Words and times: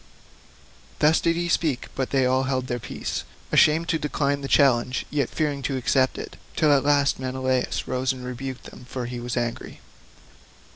Thus 0.97 1.21
did 1.21 1.35
he 1.35 1.47
speak, 1.47 1.89
but 1.93 2.09
they 2.09 2.25
all 2.25 2.45
held 2.45 2.65
their 2.65 2.79
peace, 2.79 3.23
ashamed 3.51 3.87
to 3.89 3.99
decline 3.99 4.41
the 4.41 4.47
challenge, 4.47 5.05
yet 5.11 5.29
fearing 5.29 5.61
to 5.69 5.77
accept 5.77 6.17
it, 6.17 6.37
till 6.55 6.73
at 6.73 6.83
last 6.83 7.19
Menelaus 7.19 7.83
rose 7.87 8.11
and 8.11 8.25
rebuked 8.25 8.63
them, 8.63 8.85
for 8.85 9.05
he 9.05 9.19
was 9.19 9.37
angry. 9.37 9.79